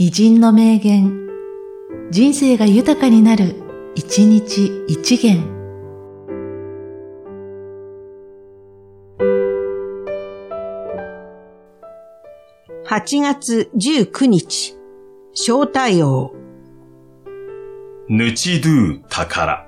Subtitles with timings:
[0.00, 1.26] 偉人の名言、
[2.12, 3.56] 人生が豊かになる、
[3.96, 5.42] 一日一元。
[12.86, 14.76] 8月19日、
[15.32, 16.32] 小太陽。
[18.08, 19.67] ぬちどゥ宝。